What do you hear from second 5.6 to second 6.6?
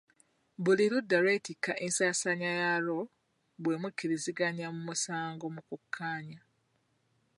kukkaanya.